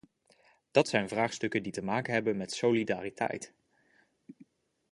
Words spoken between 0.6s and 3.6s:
Dat zijn vraagstukken die te maken hebben met solidariteit.